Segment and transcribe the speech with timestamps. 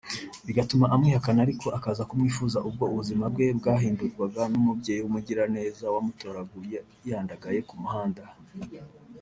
[0.45, 8.23] bigatuma amwihakana ariko akaza kumwifuza ubwo ubuzima bwe bwahindurwaga n’umubyeyi w’umugiraneza wamutoraguye yandagaye ku muhanda